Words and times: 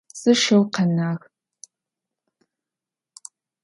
Zı 0.19 0.31
şşıu 0.39 0.59
khenağ. 0.73 1.09